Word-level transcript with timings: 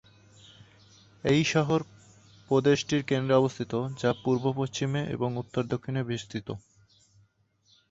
এই 1.23 1.41
শহর 1.45 1.79
প্রদেশটির 2.51 3.01
কেন্দ্রে 3.03 3.35
অবস্থিত 3.35 3.71
যা 3.97 4.09
পূর্ব-পশ্চিমে 4.23 5.01
এবং 5.15 5.29
উত্তর-দক্ষিণে 5.37 6.01
বিস্তৃত। 6.03 6.47